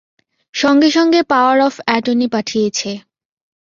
সঙ্গে 0.53 0.89
সঙ্গেই 0.91 1.25
power 1.29 1.57
of 1.59 1.73
attorney 1.85 2.27
পাঠিয়েছে। 2.27 2.91